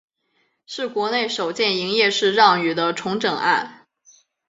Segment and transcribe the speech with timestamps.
[0.65, 3.85] 是国内首件营业式让与的重整案。